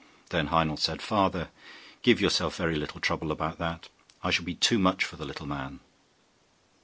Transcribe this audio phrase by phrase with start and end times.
[0.31, 1.49] Then Heinel said, 'Father,
[2.01, 3.87] give yourself very little trouble about that;
[4.23, 5.79] I shall be too much for the little man.